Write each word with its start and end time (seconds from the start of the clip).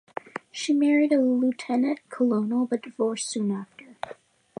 She 0.51 0.73
married 0.73 1.11
a 1.11 1.21
lieutenant-colonel 1.21 2.65
but 2.65 2.81
divorced 2.81 3.29
soon 3.29 3.51
after. 3.51 3.97